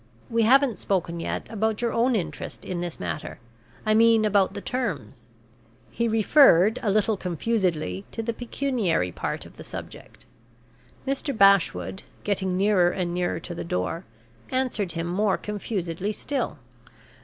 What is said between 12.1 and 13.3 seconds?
(getting nearer and